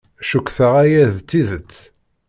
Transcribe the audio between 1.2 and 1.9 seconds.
tidet.